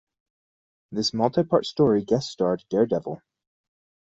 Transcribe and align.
This 0.91 1.13
multi-part 1.13 1.63
story 1.67 2.01
guest-starred 2.03 2.63
Daredevil. 2.71 3.21